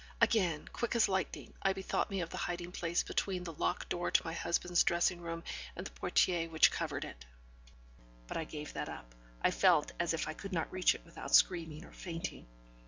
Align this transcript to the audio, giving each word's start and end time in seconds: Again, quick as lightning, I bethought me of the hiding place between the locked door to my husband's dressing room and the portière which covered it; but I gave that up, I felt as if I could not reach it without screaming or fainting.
Again, 0.19 0.67
quick 0.73 0.95
as 0.95 1.07
lightning, 1.07 1.53
I 1.61 1.73
bethought 1.73 2.09
me 2.09 2.21
of 2.21 2.31
the 2.31 2.37
hiding 2.37 2.71
place 2.71 3.03
between 3.03 3.43
the 3.43 3.53
locked 3.53 3.89
door 3.89 4.09
to 4.09 4.23
my 4.25 4.33
husband's 4.33 4.83
dressing 4.83 5.21
room 5.21 5.43
and 5.75 5.85
the 5.85 5.91
portière 5.91 6.49
which 6.49 6.71
covered 6.71 7.05
it; 7.05 7.23
but 8.25 8.35
I 8.35 8.45
gave 8.45 8.73
that 8.73 8.89
up, 8.89 9.13
I 9.43 9.51
felt 9.51 9.91
as 9.99 10.15
if 10.15 10.27
I 10.27 10.33
could 10.33 10.53
not 10.53 10.71
reach 10.73 10.95
it 10.95 11.05
without 11.05 11.35
screaming 11.35 11.85
or 11.85 11.91
fainting. 11.91 12.47